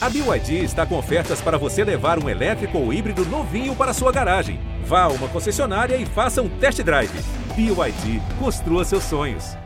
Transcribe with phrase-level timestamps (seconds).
[0.00, 4.12] A BYD está com ofertas para você levar um elétrico ou híbrido novinho para sua
[4.12, 4.60] garagem.
[4.84, 7.10] Vá a uma concessionária e faça um test drive.
[7.56, 9.56] BYD, construa seus sonhos.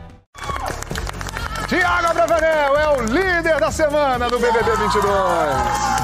[1.69, 6.02] Tiago Abravanel é o líder da semana do BBB 22.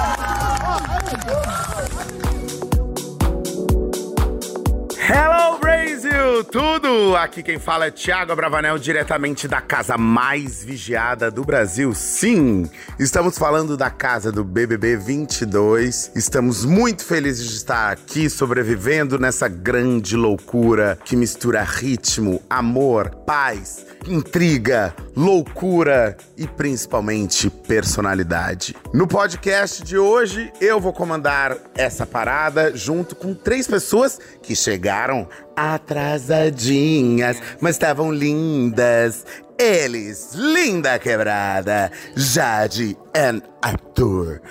[6.89, 7.15] Tudo?
[7.15, 11.93] Aqui quem fala é Thiago Abravanel, diretamente da casa mais vigiada do Brasil.
[11.93, 12.67] Sim,
[12.97, 16.11] estamos falando da casa do BBB 22.
[16.15, 23.85] Estamos muito felizes de estar aqui sobrevivendo nessa grande loucura que mistura ritmo, amor, paz,
[24.07, 28.75] intriga, loucura e principalmente personalidade.
[28.93, 35.27] No podcast de hoje, eu vou comandar essa parada junto com três pessoas que chegaram
[35.59, 39.25] atrasadinhas, mas estavam lindas.
[39.57, 44.41] Eles, Linda Quebrada, Jade e Arthur.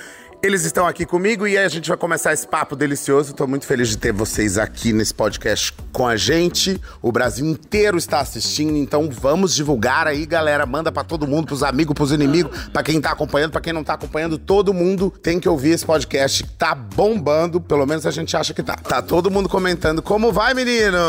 [0.41, 3.34] Eles estão aqui comigo e a gente vai começar esse papo delicioso.
[3.34, 6.80] Tô muito feliz de ter vocês aqui nesse podcast com a gente.
[7.03, 10.64] O Brasil inteiro está assistindo, então vamos divulgar aí, galera.
[10.64, 13.83] Manda para todo mundo, pros amigos, pros inimigos, para quem tá acompanhando, para quem não
[13.83, 16.45] tá acompanhando, todo mundo tem que ouvir esse podcast.
[16.56, 18.77] Tá bombando, pelo menos a gente acha que tá.
[18.77, 21.00] Tá todo mundo comentando como vai, meninos?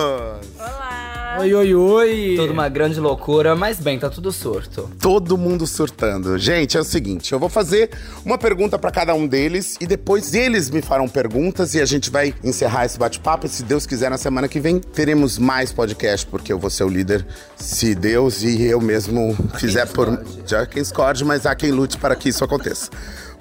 [0.58, 0.99] Olá!
[1.38, 2.34] Oi, oi, oi!
[2.36, 4.90] Tudo uma grande loucura, mas bem, tá tudo surto.
[5.00, 6.38] Todo mundo surtando.
[6.40, 7.92] Gente, é o seguinte, eu vou fazer
[8.26, 12.10] uma pergunta para cada um deles e depois eles me farão perguntas e a gente
[12.10, 13.46] vai encerrar esse bate-papo.
[13.46, 16.84] E se Deus quiser, na semana que vem teremos mais podcast, porque eu vou ser
[16.84, 20.24] o líder, se Deus e eu mesmo fizer por.
[20.46, 22.90] Já quem escorde, mas há quem lute para que isso aconteça.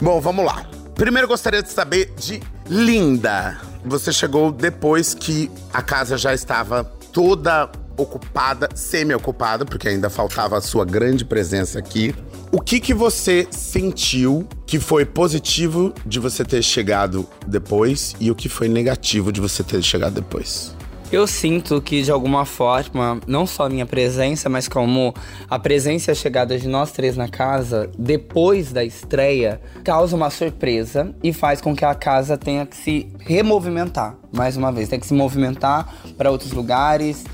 [0.01, 0.69] Bom, vamos lá.
[0.95, 3.59] Primeiro eu gostaria de saber de Linda.
[3.85, 10.61] Você chegou depois que a casa já estava toda ocupada, semi-ocupada, porque ainda faltava a
[10.61, 12.15] sua grande presença aqui.
[12.53, 18.37] O que que você sentiu que foi positivo de você ter chegado depois e o
[18.37, 20.78] que foi negativo de você ter chegado depois?
[21.11, 25.15] Eu sinto que, de alguma forma, não só a minha presença, mas como
[25.49, 30.29] a presença e a chegada de nós três na casa, depois da estreia, causa uma
[30.29, 35.01] surpresa e faz com que a casa tenha que se removimentar, mais uma vez, tem
[35.01, 37.25] que se movimentar para outros lugares.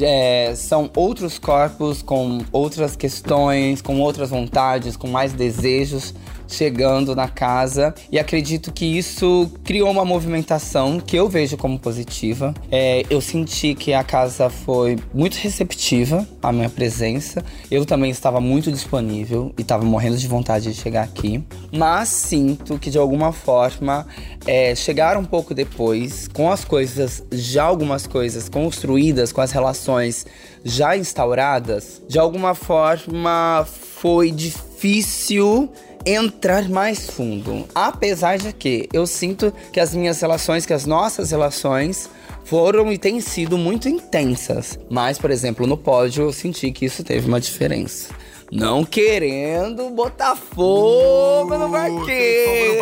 [0.00, 6.14] É, são outros corpos com outras questões, com outras vontades, com mais desejos
[6.52, 12.54] chegando na casa e acredito que isso criou uma movimentação que eu vejo como positiva.
[12.70, 17.44] É, eu senti que a casa foi muito receptiva à minha presença.
[17.70, 21.42] Eu também estava muito disponível e estava morrendo de vontade de chegar aqui,
[21.72, 24.06] mas sinto que de alguma forma
[24.46, 30.26] é, chegar um pouco depois, com as coisas, já algumas coisas construídas, com as relações
[30.64, 35.70] já instauradas, de alguma forma foi difícil
[36.04, 37.66] entrar mais fundo.
[37.74, 42.08] Apesar de que eu sinto que as minhas relações, que as nossas relações
[42.44, 44.78] foram e têm sido muito intensas.
[44.90, 48.14] Mas, por exemplo, no pódio eu senti que isso teve uma diferença.
[48.54, 52.80] Não querendo botar fogo no parquinho.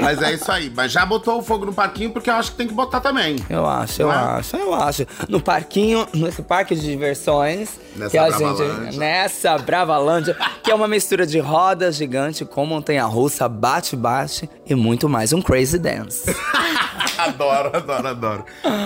[0.00, 0.72] Mas é isso aí.
[0.74, 3.36] Mas já botou o fogo no parquinho porque eu acho que tem que botar também.
[3.50, 4.14] Eu acho, eu é?
[4.14, 5.06] acho, eu acho.
[5.28, 8.84] No parquinho, nesse parque de diversões, Nessa que a Bravalândia.
[8.84, 15.10] gente nessa Bravalândia, que é uma mistura de roda gigante com montanha-russa, bate-bate e muito
[15.10, 16.34] mais um crazy dance.
[17.18, 18.44] adoro, adoro, adoro.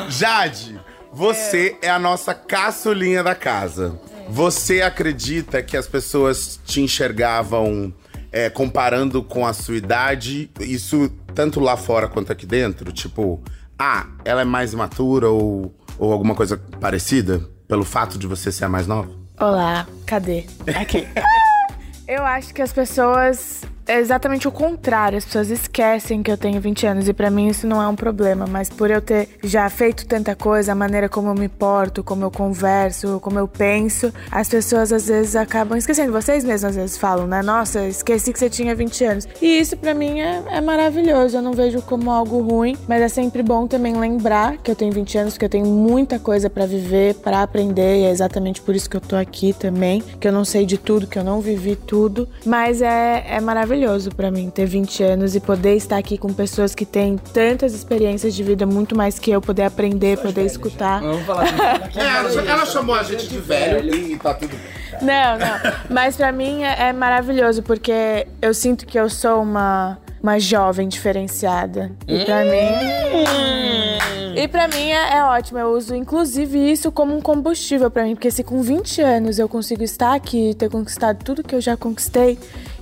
[0.08, 0.81] Jade,
[1.12, 1.88] você é.
[1.88, 3.94] a nossa caçulinha da casa.
[4.28, 7.92] Você acredita que as pessoas te enxergavam
[8.32, 10.50] é, comparando com a sua idade?
[10.60, 12.92] Isso tanto lá fora quanto aqui dentro?
[12.92, 13.41] Tipo,
[13.78, 17.41] ah, ela é mais matura ou, ou alguma coisa parecida?
[17.69, 19.10] Pelo fato de você ser a mais nova?
[19.38, 20.44] Olá, cadê?
[20.78, 21.06] Aqui.
[22.06, 23.62] Eu acho que as pessoas.
[23.89, 25.17] É exatamente o contrário.
[25.17, 27.95] As pessoas esquecem que eu tenho 20 anos e pra mim isso não é um
[27.95, 28.45] problema.
[28.47, 32.25] Mas por eu ter já feito tanta coisa, a maneira como eu me porto, como
[32.25, 36.11] eu converso, como eu penso, as pessoas às vezes acabam esquecendo.
[36.11, 37.43] Vocês mesmos às vezes falam, né?
[37.43, 39.29] Nossa, esqueci que você tinha 20 anos.
[39.41, 41.37] E isso pra mim é, é maravilhoso.
[41.37, 44.93] Eu não vejo como algo ruim, mas é sempre bom também lembrar que eu tenho
[44.93, 48.00] 20 anos, que eu tenho muita coisa pra viver, pra aprender.
[48.00, 50.03] E é exatamente por isso que eu tô aqui também.
[50.19, 52.29] Que eu não sei de tudo, que eu não vivi tudo.
[52.44, 53.75] Mas é, é maravilhoso
[54.14, 58.34] pra mim ter 20 anos e poder estar aqui com pessoas que têm tantas experiências
[58.34, 61.00] de vida, muito mais que eu, poder aprender, poder escutar.
[61.00, 61.46] Vamos falar
[61.96, 64.87] É, ela, ela chamou a gente de velho e tá tudo bem.
[65.02, 65.73] Não, não.
[65.90, 70.88] Mas pra mim é, é maravilhoso, porque eu sinto que eu sou uma, uma jovem
[70.88, 71.93] diferenciada.
[72.06, 74.37] E pra mim.
[74.37, 75.58] E pra mim é, é ótimo.
[75.58, 78.14] Eu uso, inclusive, isso como um combustível pra mim.
[78.14, 81.61] Porque se com 20 anos eu consigo estar aqui e ter conquistado tudo que eu
[81.61, 82.38] já conquistei,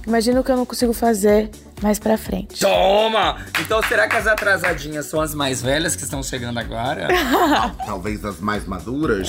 [0.06, 1.51] imagina o que eu não consigo fazer
[1.83, 2.61] mais pra frente.
[2.61, 3.37] Toma!
[3.61, 7.09] Então será que as atrasadinhas são as mais velhas que estão chegando agora?
[7.85, 9.29] Talvez as mais maduras.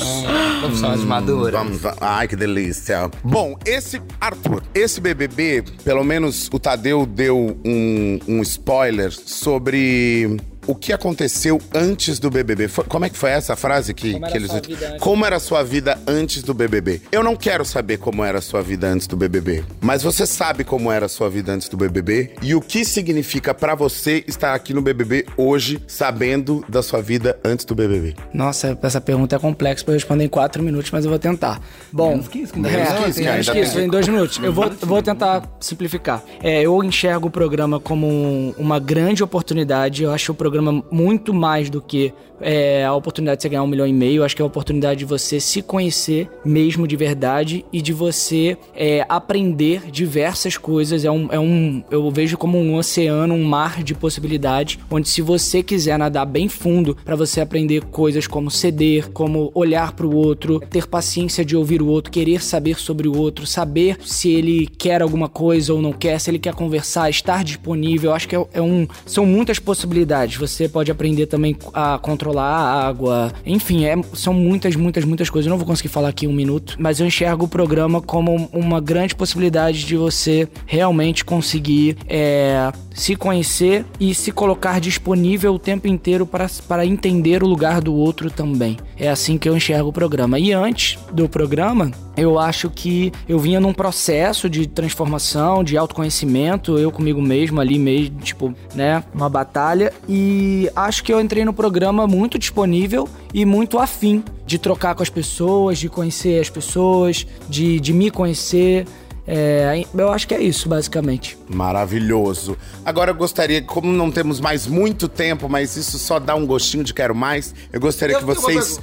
[0.61, 1.53] Como são as maduras?
[1.53, 3.09] Vamos, va- ai, que delícia.
[3.23, 10.75] Bom, esse, Arthur, esse BBB, pelo menos o Tadeu deu um, um spoiler sobre o
[10.75, 12.67] que aconteceu antes do BBB.
[12.67, 14.51] Foi- como é que foi essa frase que, Como era que eles...
[14.51, 14.99] sua vida antes?
[15.01, 17.01] Como era a sua vida antes do BBB?
[17.11, 20.63] Eu não quero saber como era a sua vida antes do BBB, mas você sabe
[20.63, 24.53] como era a sua vida antes do BBB e o que significa pra você estar
[24.53, 28.15] aqui no BBB hoje, sabendo da sua vida antes do BBB.
[28.33, 31.61] Nossa, essa pergunta é complexa pra eu responder em quatro minutos, mas eu vou tentar.
[31.91, 33.89] Bom, menos que isso, é, menos que isso, que menos ainda que isso, tem- em
[33.89, 34.39] dois minutos.
[34.41, 36.23] Eu vou, vou tentar simplificar.
[36.41, 40.03] É, eu enxergo o programa como um- uma grande oportunidade.
[40.03, 43.67] Eu acho o programa muito mais do que é, a oportunidade de você ganhar um
[43.67, 44.23] milhão e meio.
[44.23, 48.57] Acho que é a oportunidade de você se conhecer mesmo de verdade e de você
[48.75, 51.05] é, aprender diversas coisas.
[51.05, 55.21] É um, é um, eu vejo como um oceano, um mar de possibilidades, onde se
[55.21, 60.15] você quiser nadar bem fundo para você aprender coisas como ceder, como olhar para o
[60.15, 64.67] outro, ter paciência de ouvir o outro, querer saber sobre o outro, saber se ele
[64.67, 68.13] quer alguma coisa ou não quer, se ele quer conversar, estar disponível.
[68.13, 70.35] Acho que é, é um, são muitas possibilidades.
[70.47, 73.31] Você pode aprender também a controlar a água.
[73.45, 75.47] Enfim, é- são muitas, muitas, muitas coisas.
[75.47, 78.49] Eu não vou conseguir falar aqui em um minuto, mas eu enxergo o programa como
[78.53, 85.59] uma grande possibilidade de você realmente conseguir é, se conhecer e se colocar disponível o
[85.59, 88.77] tempo inteiro para, para entender o lugar do outro também.
[88.97, 90.39] É assim que eu enxergo o programa.
[90.39, 96.77] E antes do programa, eu acho que eu vinha num processo de transformação, de autoconhecimento,
[96.77, 99.91] eu comigo mesmo ali mesmo, tipo, né, uma batalha.
[100.07, 105.03] E acho que eu entrei no programa muito disponível e muito afim de trocar com
[105.03, 108.85] as pessoas, de conhecer as pessoas, de, de me conhecer.
[109.27, 111.37] É, eu acho que é isso, basicamente.
[111.49, 112.57] Maravilhoso.
[112.85, 116.83] Agora eu gostaria, como não temos mais muito tempo, mas isso só dá um gostinho
[116.83, 118.79] de quero mais, eu gostaria Eu que vocês.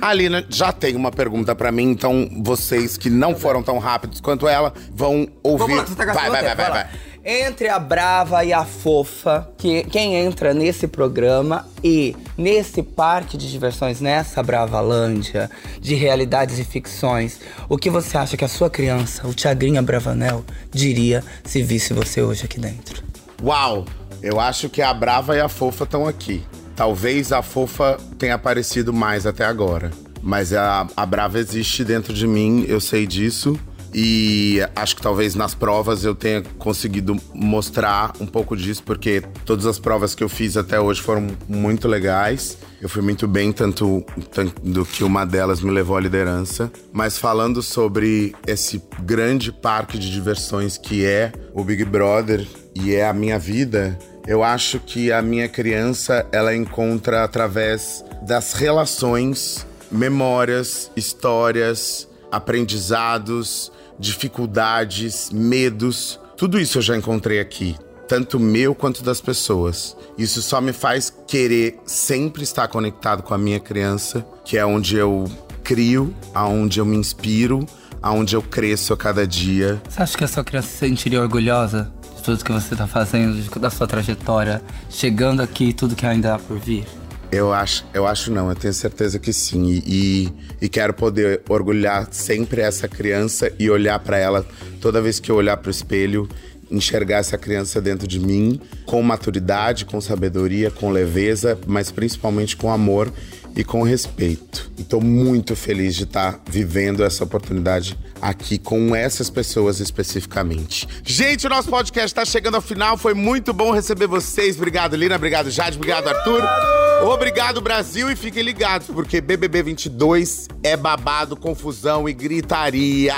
[0.00, 4.20] A Alina já tem uma pergunta pra mim, então vocês que não foram tão rápidos
[4.20, 5.74] quanto ela vão ouvir.
[5.74, 7.05] Vamos lá, tá vai, vai, vai, tempo, vai, vai vai.
[7.28, 13.50] Entre a brava e a fofa, que quem entra nesse programa e nesse parque de
[13.50, 15.50] diversões, nessa Bravalândia
[15.80, 20.44] de realidades e ficções, o que você acha que a sua criança, o Tiagrinha Bravanel,
[20.70, 23.02] diria se visse você hoje aqui dentro?
[23.42, 23.84] Uau!
[24.22, 26.44] Eu acho que a Brava e a Fofa estão aqui.
[26.76, 29.90] Talvez a Fofa tenha aparecido mais até agora.
[30.22, 33.58] Mas a, a Brava existe dentro de mim, eu sei disso.
[33.94, 39.66] E acho que talvez nas provas eu tenha conseguido mostrar um pouco disso, porque todas
[39.66, 42.58] as provas que eu fiz até hoje foram muito legais.
[42.80, 46.70] Eu fui muito bem, tanto, tanto que uma delas me levou à liderança.
[46.92, 53.06] Mas falando sobre esse grande parque de diversões que é o Big Brother e é
[53.06, 60.90] a minha vida, eu acho que a minha criança ela encontra através das relações, memórias,
[60.96, 66.20] histórias, aprendizados, dificuldades, medos.
[66.36, 67.76] Tudo isso eu já encontrei aqui,
[68.08, 69.96] tanto meu quanto das pessoas.
[70.18, 74.96] Isso só me faz querer sempre estar conectado com a minha criança, que é onde
[74.96, 75.24] eu
[75.64, 77.66] crio, aonde eu me inspiro,
[78.02, 79.82] aonde eu cresço a cada dia.
[79.88, 83.42] Você acha que a sua criança se sentiria orgulhosa de tudo que você tá fazendo,
[83.58, 86.86] da sua trajetória, chegando aqui e tudo que ainda há por vir?
[87.30, 89.64] Eu acho, eu acho não, eu tenho certeza que sim.
[89.64, 90.32] E, e,
[90.66, 94.46] e quero poder orgulhar sempre essa criança e olhar pra ela
[94.80, 96.28] toda vez que eu olhar pro espelho,
[96.70, 102.70] enxergar essa criança dentro de mim com maturidade, com sabedoria, com leveza, mas principalmente com
[102.70, 103.12] amor
[103.56, 104.70] e com respeito.
[104.76, 110.86] E tô muito feliz de estar vivendo essa oportunidade aqui com essas pessoas especificamente.
[111.02, 112.98] Gente, o nosso podcast está chegando ao final.
[112.98, 114.56] Foi muito bom receber vocês.
[114.56, 115.16] Obrigado, Lina.
[115.16, 115.76] Obrigado, Jade.
[115.76, 116.75] Obrigado, Arthur.
[117.04, 118.10] Obrigado, Brasil.
[118.10, 123.14] E fiquem ligados, porque BBB 22 é babado, confusão e gritaria.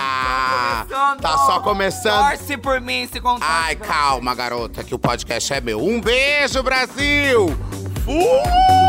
[1.21, 2.29] Tá só começando.
[2.31, 3.47] Torce por mim, se contar.
[3.47, 5.85] Ai, calma, garota, que o podcast é meu.
[5.85, 7.57] Um beijo, Brasil!
[8.05, 8.88] Fui!